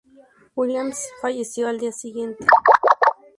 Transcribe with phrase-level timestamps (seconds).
[0.55, 2.43] Williams falleció al día siguiente.